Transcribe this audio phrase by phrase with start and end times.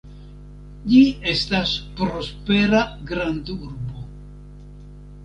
[0.93, 1.01] Ĝi
[1.33, 2.79] estas prospera
[3.13, 4.07] grandurbo.